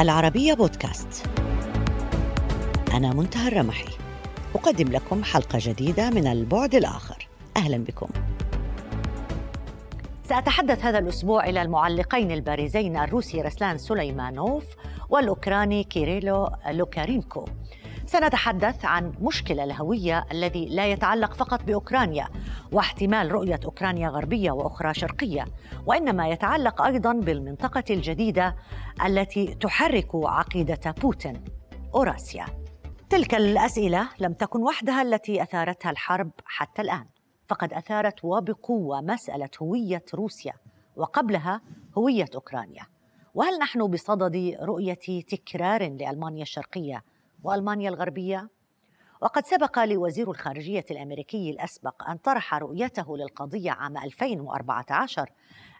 [0.00, 1.26] العربية بودكاست.
[2.94, 3.88] أنا منتهى الرمحي.
[4.54, 7.28] أقدم لكم حلقة جديدة من البعد الآخر.
[7.56, 8.08] أهلا بكم.
[10.24, 14.64] سأتحدث هذا الأسبوع إلى المعلقين البارزين الروسي رسلان سليمانوف
[15.08, 17.44] والأوكراني كيريلو لوكارينكو.
[18.10, 22.28] سنتحدث عن مشكل الهوية الذي لا يتعلق فقط بأوكرانيا
[22.72, 25.44] واحتمال رؤية أوكرانيا غربية وأخرى شرقية
[25.86, 28.56] وإنما يتعلق أيضا بالمنطقة الجديدة
[29.06, 31.44] التي تحرك عقيدة بوتين
[31.94, 32.46] أوراسيا.
[33.10, 37.06] تلك الأسئلة لم تكن وحدها التي أثارتها الحرب حتى الآن
[37.46, 40.52] فقد أثارت وبقوة مسألة هوية روسيا
[40.96, 41.60] وقبلها
[41.98, 42.82] هوية أوكرانيا.
[43.34, 47.02] وهل نحن بصدد رؤية تكرار لألمانيا الشرقية
[47.44, 48.48] وألمانيا الغربية.
[49.20, 55.30] وقد سبق لوزير الخارجية الأمريكي الأسبق أن طرح رؤيته للقضية عام 2014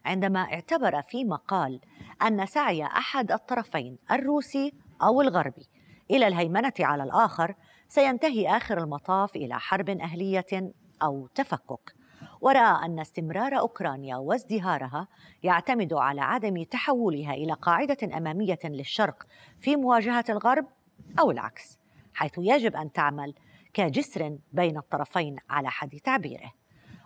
[0.04, 1.80] عندما اعتبر في مقال
[2.22, 5.68] أن سعي أحد الطرفين الروسي أو الغربي
[6.10, 7.54] إلى الهيمنة على الآخر
[7.88, 11.94] سينتهي آخر المطاف إلى حرب أهلية أو تفكك.
[12.40, 15.08] ورأى أن استمرار أوكرانيا وازدهارها
[15.42, 19.26] يعتمد على عدم تحولها إلى قاعدة أمامية للشرق
[19.60, 20.66] في مواجهة الغرب
[21.18, 21.78] أو العكس
[22.14, 23.34] حيث يجب أن تعمل
[23.74, 26.52] كجسر بين الطرفين على حد تعبيره.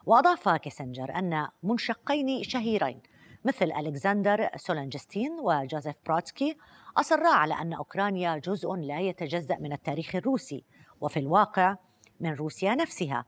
[0.06, 3.00] وأضاف كيسنجر أن منشقين شهيرين
[3.44, 6.56] مثل ألكسندر سولجينتسين وجوزيف برودسكي
[6.96, 10.64] أصرا على أن أوكرانيا جزء لا يتجزأ من التاريخ الروسي
[11.00, 11.76] وفي الواقع
[12.20, 13.24] من روسيا نفسها.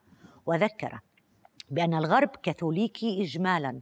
[0.46, 1.00] وذكر
[1.70, 3.80] بأن الغرب كاثوليكي إجمالا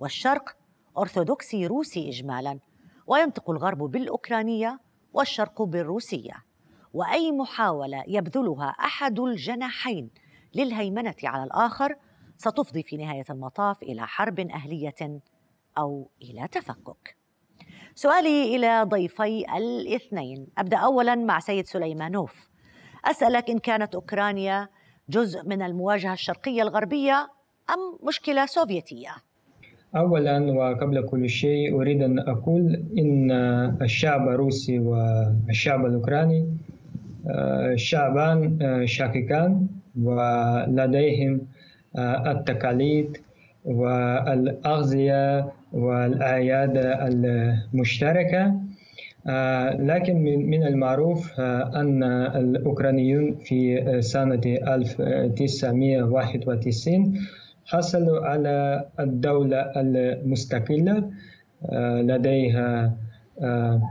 [0.00, 0.56] والشرق
[0.98, 2.58] أرثوذكسي روسي إجمالا.
[3.06, 4.80] وينطق الغرب بالأوكرانية
[5.12, 6.44] والشرق بالروسية
[6.94, 10.10] وأي محاولة يبذلها أحد الجناحين
[10.54, 11.96] للهيمنة على الآخر
[12.36, 15.20] ستفضي في نهاية المطاف إلى حرب أهلية
[15.78, 17.16] أو إلى تفكك.
[17.94, 20.46] سؤالي إلى ضيفي الاثنين.
[20.58, 22.48] أبدأ اولا مع سيد سليمانوف.
[23.04, 24.68] أسألك إن كانت أوكرانيا
[25.08, 27.30] جزء من المواجهة الشرقية الغربية
[27.70, 29.16] أم مشكلة سوفيتية؟
[29.96, 33.30] أولا وقبل كل شيء أريد أن أقول إن
[33.82, 36.46] الشعب الروسي والشعب الأوكراني
[37.26, 39.66] آه، شعبان آه، شقيقان
[40.02, 41.40] ولديهم
[41.96, 43.16] آه، التقاليد
[43.64, 48.54] والأغذية والأعياد المشتركة.
[49.78, 57.20] لكن من المعروف أن الأوكرانيون في سنة 1991
[57.66, 61.10] حصلوا على الدولة المستقلة
[61.70, 62.96] آه، لديها
[63.42, 63.82] آه،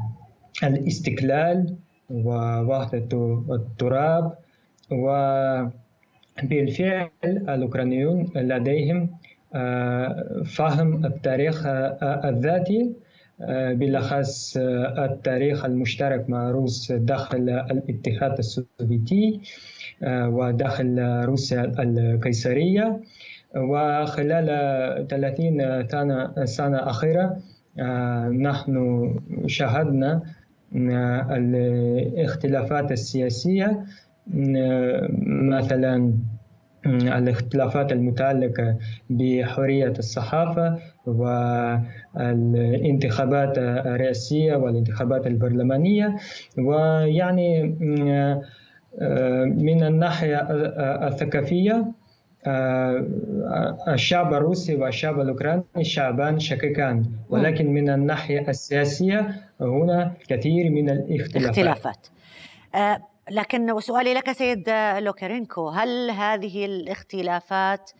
[0.63, 1.75] الاستقلال
[2.09, 3.07] ووحدة
[3.51, 4.33] التراب
[4.91, 5.71] وبالفعل
[7.23, 9.09] الأوكرانيون لديهم
[9.55, 12.93] آه، فهم التاريخ الذاتي
[13.49, 14.57] بالأخص
[14.97, 19.41] التاريخ المشترك مع روسيا داخل الاتحاد السوفيتي
[20.07, 23.01] وداخل روسيا القيصرية.
[23.55, 27.37] وخلال 30 سنة أخيرة
[27.79, 28.75] آه، نحن
[29.47, 30.21] شاهدنا
[30.75, 33.85] آه، الاختلافات السياسية
[34.55, 36.13] آه، مثلا
[36.85, 38.77] الاختلافات المتعلقة
[39.09, 40.79] بحرية الصحافة
[42.15, 46.15] والانتخابات الرئاسية والانتخابات البرلمانية.
[46.57, 47.63] ويعني
[49.45, 50.37] من الناحية
[51.07, 51.85] الثقافية
[53.87, 57.05] الشعب الروسي والشعب الأوكراني شعبان شقيقان.
[57.29, 61.49] ولكن من الناحية السياسية هنا كثير من الاختلافات.
[61.49, 62.07] اختلافات
[62.75, 64.69] آه، لكن سؤالي لك سيد
[64.99, 67.91] لوكارينكو هل هذه الاختلافات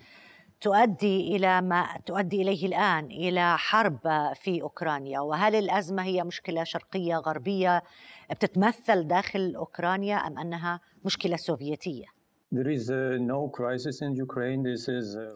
[0.62, 4.00] تؤدي إلى ما تؤدي إليه الآن إلى حرب
[4.36, 7.84] في أوكرانيا؟ وهل الأزمة هي مشكلة شرقية غربية
[8.32, 12.06] بتتمثل داخل أوكرانيا أم أنها مشكلة سوفيتية؟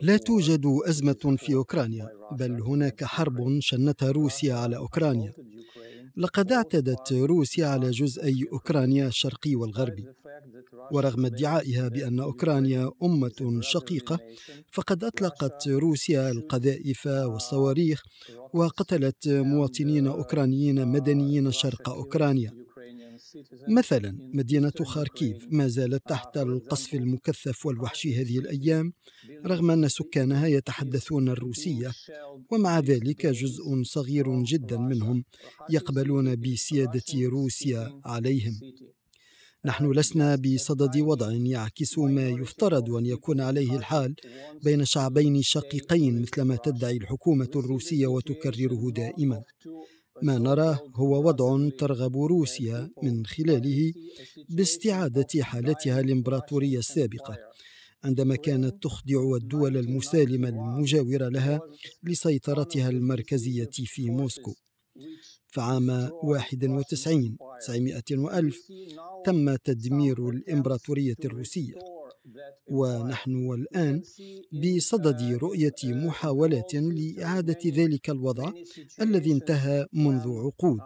[0.01, 5.33] لا توجد أزمة في أوكرانيا بل هناك حرب شنتها روسيا على أوكرانيا.
[6.17, 10.05] لقد اعتدت روسيا على جزئي أوكرانيا الشرقي والغربي.
[10.91, 14.19] ورغم ادعائها بأن أوكرانيا أمة شقيقة
[14.71, 18.03] فقد أطلقت روسيا القذائف والصواريخ
[18.53, 22.64] وقتلت مواطنين أوكرانيين مدنيين شرق أوكرانيا.
[23.69, 28.93] مثلا مدينة خاركيف ما زالت تحت القصف المكثف والوحشي هذه الأيام
[29.45, 31.91] رغم أن سكانها يتحدثون الروسية
[32.51, 35.23] ومع ذلك جزء صغير جدا منهم
[35.69, 38.59] يقبلون بسيادة روسيا عليهم.
[39.65, 44.15] نحن لسنا بصدد وضع يعكس ما يفترض أن يكون عليه الحال
[44.63, 49.43] بين شعبين شقيقين مثل ما تدعي الحكومة الروسية وتكرره دائما.
[50.21, 53.93] ما نراه هو وضع ترغب روسيا من خلاله
[54.49, 57.37] باستعادة حالتها الإمبراطورية السابقة
[58.03, 61.59] عندما كانت تخضع الدول المسالمة المجاورة لها
[62.03, 64.53] لسيطرتها المركزية في موسكو.
[65.47, 68.57] فعام 91 900 وألف
[69.25, 71.73] تم تدمير الإمبراطورية الروسية.
[72.67, 74.01] ونحن الآن
[74.51, 78.51] بصدد رؤية محاولات لإعادة ذلك الوضع
[79.01, 80.81] الذي انتهى منذ عقود.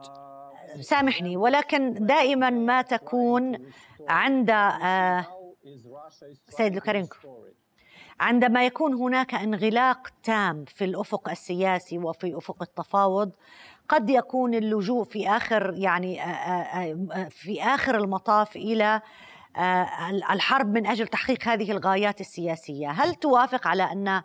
[0.82, 3.58] سامحني ولكن دائما ما تكون
[4.08, 4.52] عند
[6.50, 7.18] سيد لوكارينكو
[8.20, 13.32] عندما يكون هناك انغلاق تام في الأفق السياسي وفي أفق التفاوض
[13.90, 16.20] قد يكون اللجوء في آخر يعني
[17.30, 19.02] في آخر المطاف إلى
[20.32, 24.22] الحرب من أجل تحقيق هذه الغايات السياسية، هل توافق على أن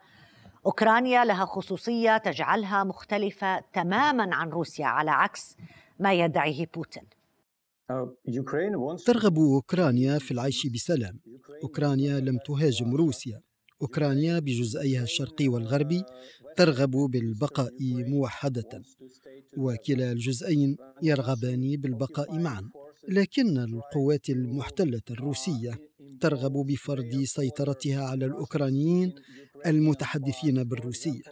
[0.66, 5.56] أوكرانيا لها خصوصية تجعلها مختلفة تماما عن روسيا على عكس
[5.98, 7.04] ما يدعيه بوتين؟
[8.96, 11.20] ترغب أوكرانيا في العيش بسلام.
[11.62, 13.40] أوكرانيا لم تهاجم روسيا.
[13.82, 16.04] أوكرانيا بجزئيها الشرقي والغربي
[16.56, 17.72] ترغب بالبقاء
[18.08, 18.82] موحدة
[19.56, 22.70] وكلا الجزئين يرغبان بالبقاء معا
[23.08, 25.78] لكن القوات المحتلة الروسية
[26.20, 29.14] ترغب بفرض سيطرتها على الأوكرانيين
[29.66, 31.22] المتحدثين بالروسية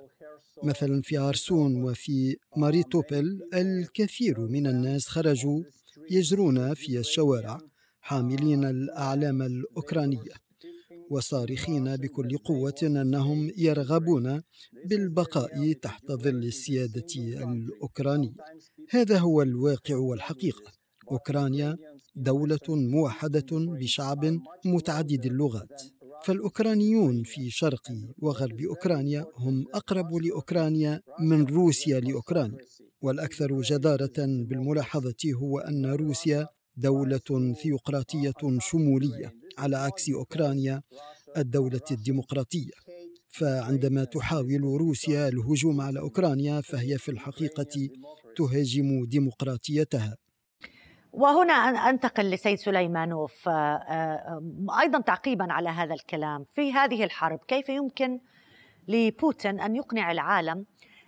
[0.63, 5.63] مثلا في ارسون وفي ماريتوبل الكثير من الناس خرجوا
[6.11, 7.61] يجرون في الشوارع
[8.01, 10.33] حاملين الأعلام الأوكرانية
[11.11, 14.43] وصارخين بكل قوة أنهم يرغبون
[14.87, 18.35] بالبقاء تحت ظل السيادة الأوكرانية.
[18.91, 20.82] هذا هو الواقع والحقيقة.
[21.13, 21.77] أوكرانيا
[22.17, 25.83] دولة موحدة بشعب متعدد اللغات.
[26.25, 27.87] فالأوكرانيون في شرق
[28.19, 32.59] وغرب أوكرانيا هم أقرب لأوكرانيا من روسيا لأوكرانيا.
[33.03, 34.19] والأكثر جدارة
[34.49, 40.83] بالملاحظة هو أن روسيا دولة ثيوقراطية شمولية على عكس أوكرانيا
[41.37, 42.71] الدولة الديمقراطية.
[43.29, 47.89] فعندما تحاول روسيا الهجوم على أوكرانيا فهي في الحقيقة
[48.37, 50.17] تهاجم ديمقراطيتها.
[51.13, 54.43] وهنا أنتقل لسيد سليمانوف آه، آه،
[54.81, 56.45] أيضا تعقيبا على هذا الكلام.
[56.53, 58.21] في هذه الحرب كيف يمكن
[58.89, 60.65] لبوتين أن يقنع العالم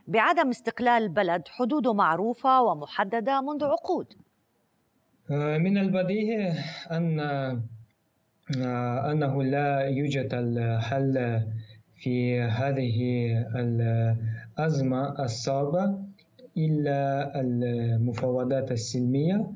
[0.09, 4.07] بعدم استقلال بلد حدوده معروفة ومحددة منذ عقود؟
[5.31, 6.53] آه، من البديهي
[6.91, 7.21] أن
[9.11, 11.43] أنه لا يوجد الحل
[11.97, 12.99] في هذه
[13.57, 15.99] الأزمة الصعبة
[16.57, 19.47] إلا المفاوضات السلمية.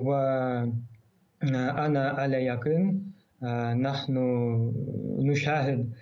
[0.00, 0.70] وأنا
[2.10, 3.12] على يقين
[3.82, 4.14] نحن
[5.18, 5.92] نشاهد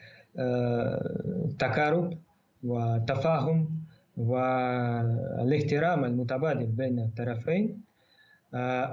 [1.59, 2.19] تقارب
[2.65, 3.79] وتفاهم
[4.17, 7.81] والاحترام المتبادل بين الطرفين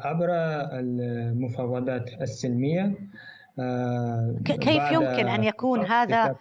[0.06, 0.30] عبر
[0.80, 2.98] المفاوضات السلمية
[4.46, 6.36] كيف يمكن أن يكون هذا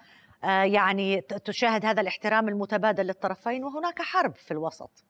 [0.64, 5.04] يعني تشاهد هذا الاحترام المتبادل للطرفين وهناك حرب في الوسط؟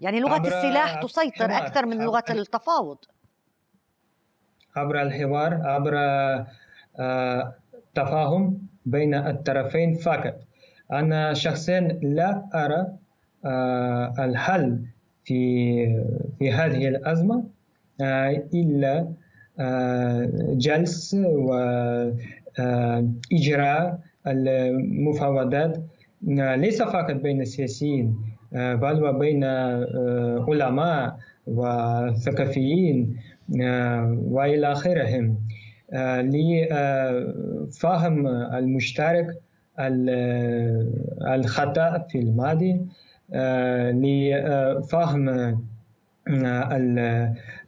[0.00, 2.98] يعني لغة السلاح تسيطر أكثر من لغة التفاوض.
[4.76, 5.96] عبر الحوار عبر
[6.98, 7.54] آه،
[7.94, 10.34] تفاهم بين الطرفين فقط.
[10.92, 12.86] أنا شخصيا لا أرى
[13.44, 14.84] آه، الحل
[15.24, 15.86] في
[16.38, 17.44] في هذه الأزمة
[18.00, 19.12] آه، إلا
[20.56, 21.14] جلس
[22.58, 25.82] وإجراء المفاوضات.
[26.22, 31.16] ليس فقط بين السياسيين آه، بل وبين آه، علماء
[31.46, 33.16] وثقافيين
[33.62, 35.38] آه، وإلى آخرهم
[36.32, 39.26] لفهم المشترك
[41.34, 42.80] الخطأ في الماضي
[44.02, 45.28] لفهم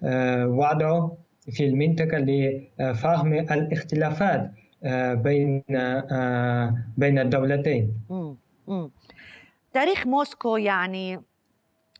[0.04, 1.08] الوضع
[1.50, 4.50] في المنطقة لفهم الاختلافات
[5.24, 5.62] بين
[6.96, 7.90] بين الدولتين.
[9.72, 11.20] تاريخ موسكو يعني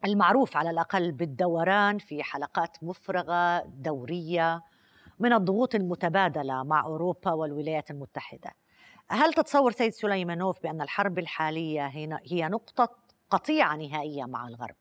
[0.05, 4.61] المعروف على الأقل بالدوران في حلقات مفرغة دورية
[5.21, 8.51] من الضغوط المتبادلة مع أوروبا والولايات المتحدة.
[9.09, 12.89] هل تتصور سيد سليمانوف بأن الحرب الحالية هنا هي نقطة
[13.31, 14.75] قطيعة نهائية مع الغرب؟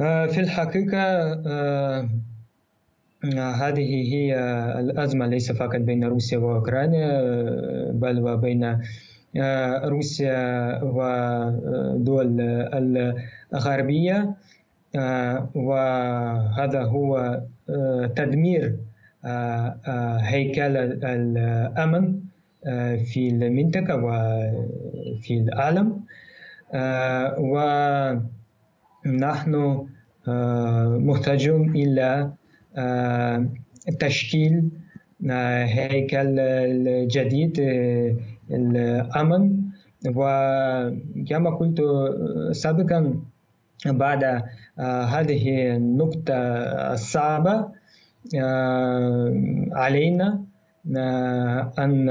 [0.00, 0.98] آه، في الحقيقة
[1.46, 2.08] آه،
[3.34, 4.34] هذه هي
[4.80, 7.22] الأزمة ليس فقط بين روسيا وأوكرانيا
[7.92, 8.80] بل وبين آه،
[9.84, 12.40] روسيا ودول
[13.54, 14.34] الغربية.
[14.96, 18.76] آه، وهذا هو آه، تدمير
[20.20, 22.20] هيكل الأمن
[23.04, 26.00] في المنطقة وفي العالم.
[27.38, 27.54] و
[29.06, 29.86] نحن
[31.06, 32.32] محتاجون إلى
[34.00, 34.68] تشكيل
[35.30, 36.36] هيكل
[37.10, 37.60] جديد
[38.52, 39.62] الأمن
[40.16, 41.82] وكما قلت
[42.52, 43.14] سابقا
[43.86, 44.24] بعد
[45.14, 46.34] هذه النقطة
[46.92, 47.68] الصعبة
[49.72, 50.44] علينا
[51.78, 52.06] أن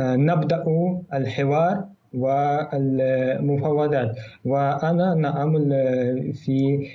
[0.00, 0.64] نبدأ
[1.14, 1.84] الحوار
[2.14, 4.16] والمفاوضات.
[4.44, 5.68] وأنا نعمل
[6.34, 6.88] في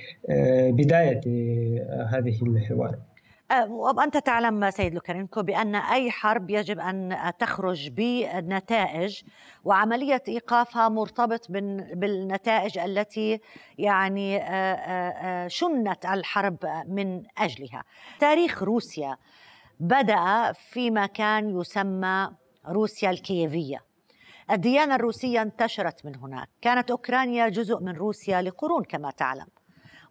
[0.78, 1.20] بداية
[2.06, 2.96] هذه الحوار.
[3.68, 9.22] وأنت تعلم سيد لوكارينكو بأن أي حرب يجب أن تخرج بنتائج
[9.64, 11.50] وعملية إيقافها مرتبط
[11.94, 13.40] بالنتائج التي
[13.78, 14.38] يعني
[15.48, 17.84] شنت الحرب من أجلها.
[18.20, 19.16] تاريخ روسيا
[19.80, 22.30] بدأ فيما كان يسمى
[22.68, 23.78] روسيا الكييفية.
[24.50, 26.48] الديانة الروسية انتشرت من هناك.
[26.60, 29.46] كانت أوكرانيا جزء من روسيا لقرون كما تعلم.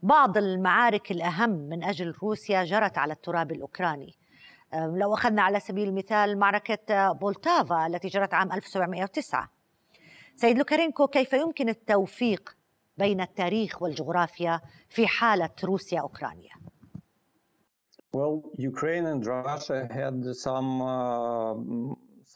[0.03, 4.15] بعض المعارك الأهم من أجل روسيا جرت على التراب الأوكراني.
[4.73, 9.49] لو أخذنا على سبيل المثال معركة بولتافا التي جرت عام 1709
[10.35, 12.57] سيد لوكارينكو كيف يمكن التوفيق
[12.97, 16.51] بين التاريخ والجغرافيا في حالة روسيا أوكرانيا؟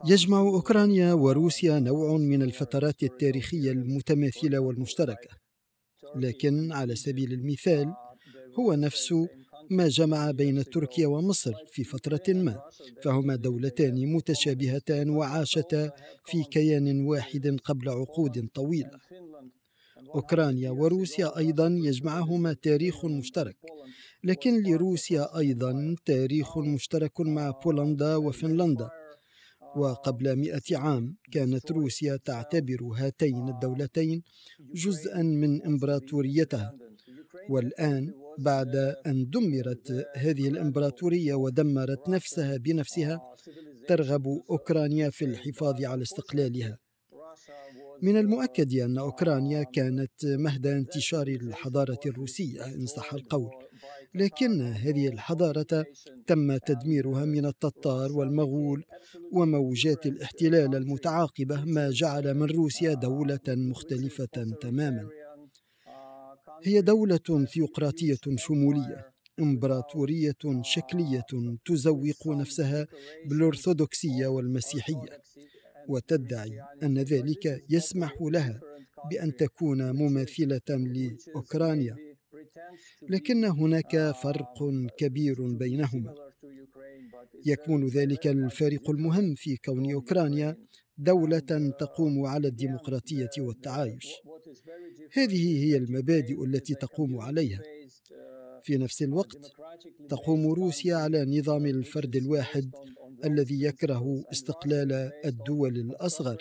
[0.06, 5.45] يجمع أوكرانيا وروسيا نوع من الفترات التاريخية المتماثلة والمشتركة.
[6.16, 7.94] لكن على سبيل المثال
[8.60, 9.14] هو نفس
[9.70, 12.62] ما جمع بين تركيا ومصر في فترة ما
[13.04, 15.92] فهما دولتان متشابهتان وعاشتا
[16.26, 19.00] في كيان واحد قبل عقود طويلة.
[20.16, 23.58] أوكرانيا وروسيا أيضا يجمعهما تاريخ مشترك
[24.24, 28.90] لكن لروسيا أيضا تاريخ مشترك مع بولندا وفنلندا.
[29.76, 34.22] وقبل مئة عام كانت روسيا تعتبر هاتين الدولتين
[34.74, 36.74] جزءا من إمبراطوريتها.
[37.50, 38.76] والآن بعد
[39.08, 43.22] أن دمرت هذه الإمبراطورية ودمرت نفسها بنفسها
[43.88, 46.78] ترغب أوكرانيا في الحفاظ على استقلالها.
[48.02, 53.50] من المؤكد أن أوكرانيا كانت مهد انتشار الحضارة الروسية إن صح القول.
[54.14, 55.86] لكن هذه الحضارة
[56.28, 58.84] تم تدميرها من التتار والمغول
[59.32, 65.10] وموجات الاحتلال المتعاقبة ما جعل من روسيا دولة مختلفة تماما.
[66.64, 71.26] هي دولة ثيوقراطية شمولية إمبراطورية شكلية
[71.66, 72.88] تزوق نفسها
[73.26, 75.22] بالأرثوذكسية والمسيحية
[75.88, 78.62] وتدعي أن ذلك يسمح لها
[79.10, 82.15] بأن تكون مماثلة لأوكرانيا.
[83.10, 84.64] لكن هناك فرق
[84.98, 86.16] كبير بينهما.
[87.46, 90.58] يكمن ذلك الفارق المهم في كون أوكرانيا
[90.98, 94.08] دولة تقوم على الديمقراطية والتعايش.
[95.14, 97.62] هذه هي المبادئ التي تقوم عليها.
[98.64, 99.52] في نفس الوقت
[100.10, 102.72] تقوم روسيا على نظام الفرد الواحد
[103.26, 106.38] الذي يكره استقلال الدول الأصغر.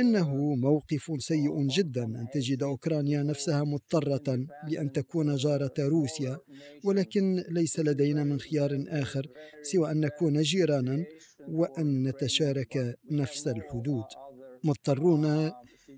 [0.00, 6.38] إنه موقف سيء جدا أن تجد أوكرانيا نفسها مضطرة لأن تكون جارة روسيا
[6.84, 9.26] ولكن ليس لدينا من خيار آخر
[9.62, 11.04] سوى أن نكون جيرانا
[11.48, 14.04] وأن نتشارك نفس الحدود.
[14.64, 15.52] مضطرون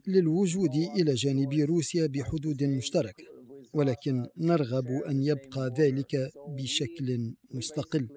[0.07, 3.25] للوجود إلى جانب روسيا بحدود مشتركة
[3.73, 8.09] ولكن نرغب أن يبقى ذلك بشكل مستقل.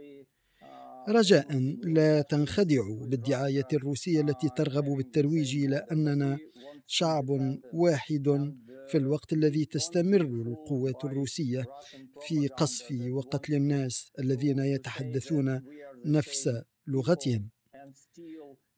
[1.10, 6.38] رجاء لا تنخدعوا بالدعاية الروسية التي ترغب بالترويج إلى أننا
[6.88, 7.30] شعب
[7.74, 8.54] واحد
[8.88, 11.66] في الوقت الذي تستمر القوات الروسية
[12.28, 15.62] في قصف وقتل الناس الذين يتحدثون
[16.06, 16.50] نفس
[16.88, 17.50] لغتهم.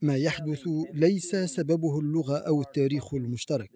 [0.01, 0.63] ما يحدث
[0.93, 3.71] ليس سببه اللغة أو التاريخ المشترك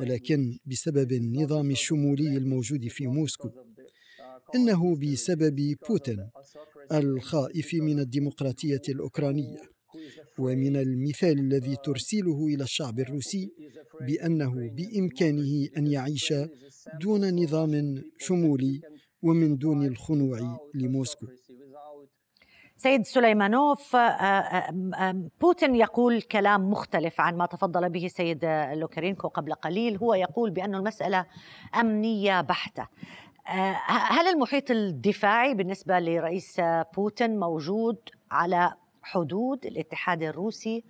[0.00, 3.50] ولكن بسبب النظام الشمولي الموجود في موسكو.
[4.54, 6.30] إنه بسبب بوتين.
[6.92, 9.60] الخائف من الديمقراطية الأوكرانية.
[10.38, 13.50] ومن المثال الذي ترسله إلى الشعب الروسي
[14.00, 16.34] بأنه بإمكانه أن يعيش
[17.00, 18.80] دون نظام شمولي
[19.22, 20.38] ومن دون الخنوع
[20.74, 21.26] لموسكو.
[22.76, 28.44] سيد سليمانوف آه، آه، بوتين يقول كلام مختلف عن ما تفضل به سيد
[28.74, 29.96] لوكارينكو قبل قليل.
[29.96, 31.26] هو يقول بأن المسألة
[31.80, 32.86] أمنية بحتة.
[33.86, 36.60] هل المحيط الدفاعي بالنسبة لرئيس
[36.96, 37.96] بوتين موجود
[38.30, 40.84] على حدود الاتحاد الروسي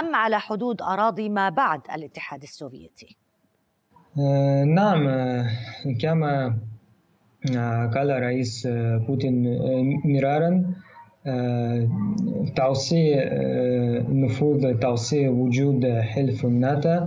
[0.00, 3.16] أم على حدود أراضي ما بعد الاتحاد السوفيتي؟
[4.18, 5.46] آه، نعم آه،
[6.00, 6.58] كما
[7.94, 8.66] قال رئيس
[9.06, 9.58] بوتين
[10.04, 10.74] مرارا
[12.56, 13.14] توصي
[14.08, 17.06] نفوذ توصي وجود حلف الناتو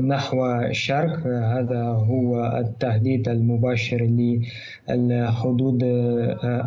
[0.00, 1.26] نحو الشرق.
[1.26, 4.02] هذا هو التهديد المباشر
[4.88, 5.84] لحدود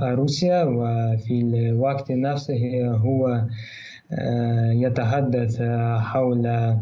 [0.01, 0.63] روسيا.
[0.63, 3.45] وفي الوقت نفسه هو
[4.71, 5.61] يتحدث
[5.99, 6.75] حول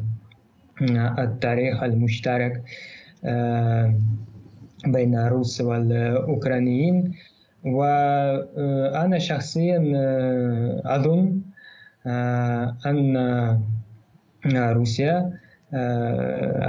[1.19, 2.63] التاريخ المشترك
[4.87, 7.11] بين الروس والأوكرانيين.
[7.65, 9.81] وأنا شخصيا
[10.85, 11.41] أظن
[12.85, 15.40] أن روسيا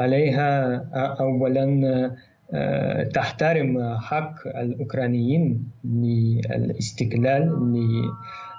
[0.02, 0.75] عليها
[1.21, 1.64] أولا
[3.14, 7.42] تحترم حق الأوكرانيين للاستقلال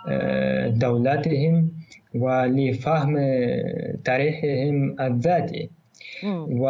[0.07, 1.69] لدولتهم
[2.15, 3.17] ولفهم
[4.03, 5.69] تاريخهم الذاتي.
[6.49, 6.65] و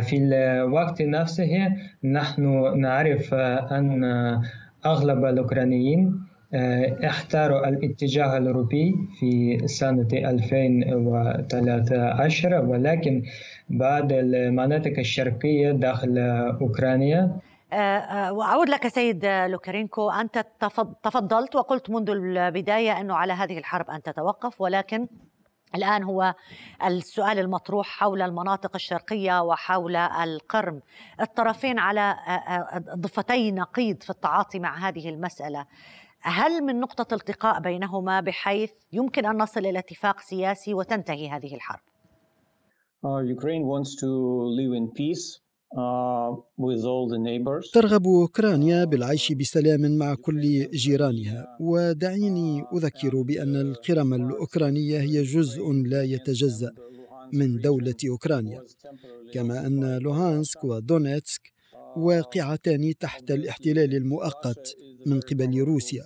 [0.00, 1.68] في الوقت نفسه
[2.04, 2.42] نحن
[2.80, 4.04] نعرف أن
[4.86, 6.23] أغلب الأوكرانيين
[7.04, 13.22] اختاروا الاتجاه الأوروبي في سنة 2013 ولكن
[13.68, 16.18] بعد المناطق الشرقية داخل
[16.60, 17.36] أوكرانيا.
[18.30, 20.46] وأعود لك سيد لوكارينكو أنت
[21.02, 25.06] تفضلت وقلت منذ البداية أنه على هذه الحرب أن تتوقف ولكن
[25.74, 26.34] الآن هو
[26.86, 30.80] السؤال المطروح حول المناطق الشرقية وحول القرم.
[31.20, 32.16] الطرفين على
[32.94, 35.66] ضفتي نقيض في التعاطي مع هذه المسألة.
[36.26, 41.80] هل من نقطة التقاء بينهما بحيث يمكن أن نصل إلى اتفاق سياسي وتنتهي هذه الحرب؟
[43.04, 43.20] uh,
[45.76, 46.36] Uh,
[47.72, 56.02] ترغب أوكرانيا بالعيش بسلام مع كل جيرانها ودعيني أذكر بأن القرم الأوكرانية هي جزء لا
[56.02, 56.72] يتجزأ
[57.32, 58.62] من دولة أوكرانيا
[59.32, 61.52] كما أن لوهانسك ودونيتسك
[61.96, 66.04] واقعتان تحت الاحتلال المؤقت من قبل روسيا.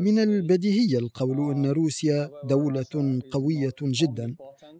[0.00, 4.36] من البديهي القول إن روسيا دولة قوية جدا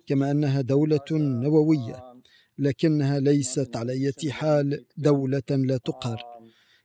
[0.07, 1.97] كما أنها دولة نووية
[2.59, 6.23] لكنها ليست على اية حال دولة لا تقهر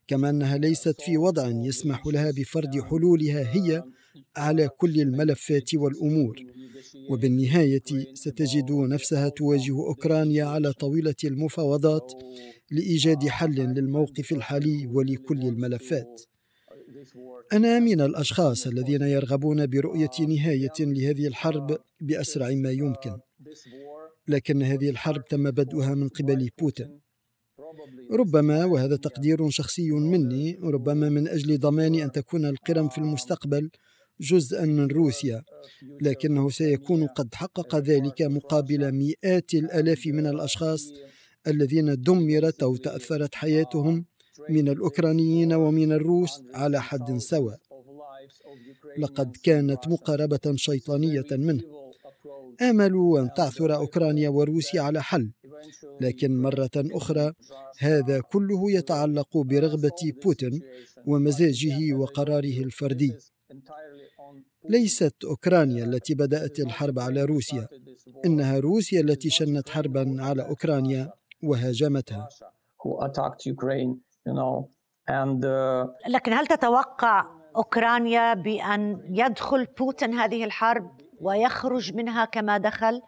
[0.08, 3.84] كما أنها ليست في وضع يسمح لها بفرض حلولها هي
[4.38, 6.36] على كل الملفات والأمور.
[7.10, 12.12] وبالنهاية ستجد نفسها تواجه أوكرانيا على طاولة المفاوضات
[12.72, 16.22] لإيجاد حل للموقف الحالي ولكل الملفات.
[17.54, 23.18] أنا من الأشخاص الذين يرغبون برؤية نهاية لهذه الحرب بأسرع ما يمكن.
[24.28, 27.00] لكن هذه الحرب تم بدؤها من قبل بوتين.
[28.12, 33.70] ربما وهذا تقدير شخصي مني ربما من أجل ضمان أن تكون القرم في المستقبل
[34.22, 35.44] جزءا من روسيا
[36.02, 40.92] لكنه سيكون قد حقق ذلك مقابل مئات الآلاف من الأشخاص
[41.48, 44.06] الذين دمرت أو تأثرت حياتهم
[44.50, 47.58] من الأوكرانيين ومن الروس على حد سواء.
[48.98, 51.64] لقد كانت مقاربة شيطانية منه.
[52.62, 55.32] آملوا أن تعثر أوكرانيا وروسيا على حل.
[56.02, 57.34] لكن مرة أخرى
[57.80, 60.62] هذا كله يتعلق برغبة بوتين
[61.06, 63.14] ومزاجه وقراره الفردي.
[64.70, 67.68] ليست أوكرانيا التي بدأت الحرب على روسيا
[68.26, 71.12] إنها روسيا التي شنت حربا على أوكرانيا
[71.44, 72.30] وهاجمتها.
[76.08, 77.26] لكن هل تتوقع
[77.56, 83.02] أوكرانيا بأن يدخل بوتين هذه الحرب ويخرج منها كما دخل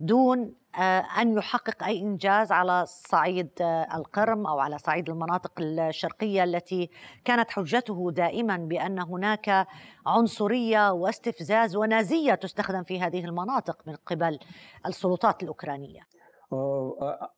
[0.00, 6.44] دون آه، أن يحقق أي إنجاز على صعيد آه، القرم أو على صعيد المناطق الشرقية
[6.44, 6.90] التي
[7.24, 9.66] كانت حجته دائما بأن هناك
[10.06, 14.38] عنصرية واستفزاز ونازية تستخدم في هذه المناطق من قبل
[14.86, 16.00] السلطات الأوكرانية.
[16.00, 17.36] uh,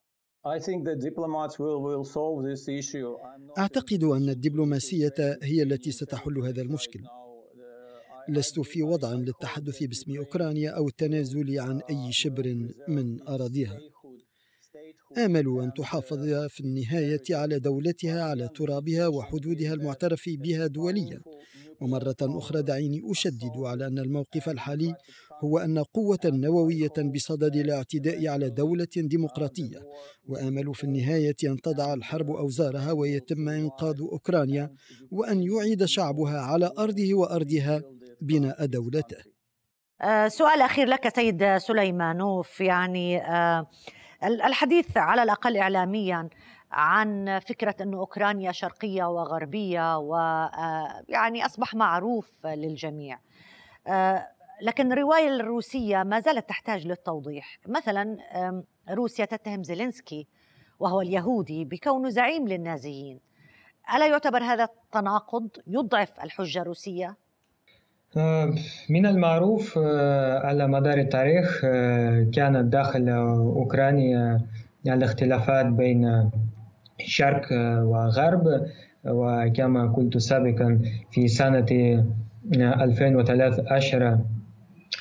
[3.59, 7.01] أعتقد أن الدبلوماسية هي التي ستحل هذا المشكل.
[8.29, 13.79] لست في وضع للتحدث باسم أوكرانيا أو التنازل عن أي شبر من أراضيها.
[15.19, 21.21] امل أن تحافظ في النهاية على دولتها على ترابها وحدودها المعترف بها دوليا.
[21.81, 24.95] ومرة أخرى دعيني أشدد على أن الموقف الحالي
[25.45, 29.79] هو أن قوة نووية بصدد الاعتداء على دولة ديمقراطية.
[30.29, 34.71] وامل في النهاية أن تضع الحرب أوزارها ويتم إنقاذ أوكرانيا
[35.11, 37.83] وأن يعيد شعبها على أرضه وأرضها
[38.21, 39.17] بناء دولته
[40.01, 42.61] آه، سؤال أخير لك سيد سليمانوف.
[42.61, 43.67] يعني آه،
[44.23, 46.29] الحديث على الأقل إعلاميا
[46.73, 53.19] عن فكرة أن أوكرانيا شرقية وغربية ويعني آه، أصبح معروف للجميع.
[54.63, 57.59] لكن الرواية الروسية ما زالت تحتاج للتوضيح.
[57.67, 58.17] مثلا
[58.91, 60.27] روسيا تتهم زيلينسكي
[60.79, 63.21] وهو اليهودي بكونه زعيم للنازيين.
[63.95, 67.17] ألا يعتبر هذا التناقض يضعف الحجة الروسية؟
[68.91, 69.79] من المعروف
[70.45, 71.61] على مدار التاريخ
[72.33, 74.41] كانت داخل أوكرانيا
[74.87, 76.31] الاختلافات بين
[76.99, 78.67] شرق وغرب.
[79.05, 81.67] وكما قلت سابقا في سنة
[82.55, 84.19] 2013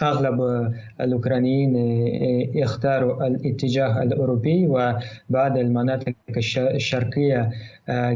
[0.01, 1.73] أغلب الأوكرانيين
[2.63, 6.13] اختاروا الاتجاه الأوروبي وبعض المناطق
[6.57, 7.49] الشرقية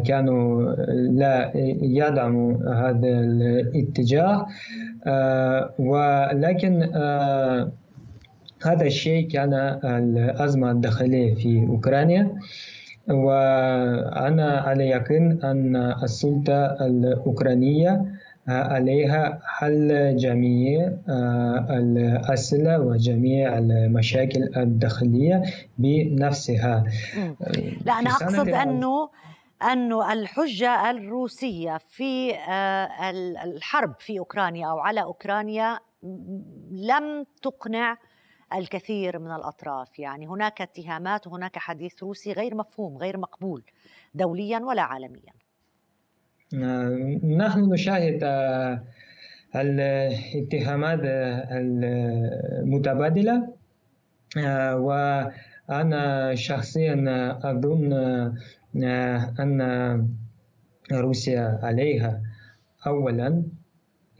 [0.06, 0.72] كانوا
[1.12, 4.46] لا يدعموا هذا الاتجاه
[5.80, 6.89] ولكن
[8.65, 12.32] هذا الشيء كان الأزمة الداخلية في أوكرانيا
[13.10, 18.06] وأنا على يقين أن السلطة الأوكرانية
[18.48, 20.98] عليها حل جميع
[21.70, 25.42] الأسئلة وجميع المشاكل الداخلية
[25.78, 26.84] بنفسها.
[27.86, 29.10] لا أنا أقصد أنه
[29.72, 32.36] أنه الحجة الروسية في
[33.44, 35.80] الحرب في أوكرانيا أو على أوكرانيا
[36.72, 37.98] لم تقنع
[38.54, 40.00] الكثير من الأطراف.
[40.00, 43.64] يعني هناك اتهامات وهناك حديث روسي غير مفهوم غير مقبول
[44.14, 45.34] دوليا ولا عالميا.
[46.54, 48.84] نحن نشاهد آه،
[49.56, 51.00] الاتهامات
[52.62, 53.54] المتبادلة
[54.38, 56.96] آه، وأنا شخصيا
[57.44, 59.62] أظن آه، أن
[60.92, 62.22] روسيا عليها
[62.88, 63.44] أولا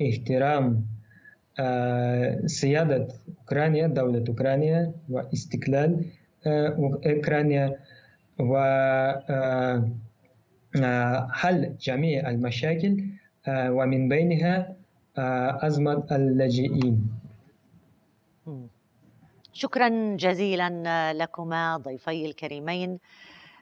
[0.02, 0.86] احترام
[2.46, 3.08] سيادة
[3.40, 6.06] أوكرانيا دولة أوكرانيا واستقلال
[7.06, 7.78] أوكرانيا
[10.78, 13.06] وحل جميع المشاكل
[13.50, 14.76] ومن بينها
[15.68, 17.10] أزمة اللاجئين.
[19.54, 23.00] شكرا جزيلا لكما ضيفي الكريمين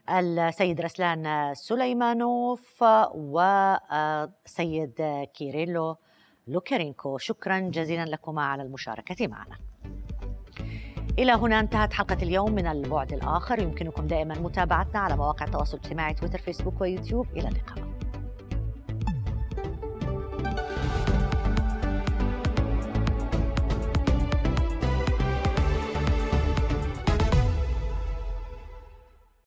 [0.09, 4.93] السيد رسلان سليمانوف وسيد
[5.33, 5.97] كيريلو
[6.47, 7.17] لوكيرينكو.
[7.17, 9.57] شكرا جزيلا لكما على المشاركة معنا.
[11.19, 13.59] إلى هنا انتهت حلقة اليوم من البعد الآخر.
[13.59, 17.27] يمكنكم دائما متابعتنا على مواقع التواصل الاجتماعي تويتر فيسبوك ويوتيوب.
[17.37, 17.88] إلى اللقاء.